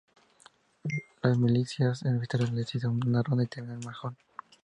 [1.21, 4.17] Las milicias universitarias las hizo en Ronda y las terminó en Mahón.